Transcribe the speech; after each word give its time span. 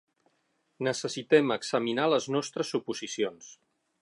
Necessitem 0.87 1.53
examinar 1.57 2.09
les 2.15 2.29
nostres 2.37 2.75
suposicions. 2.77 3.57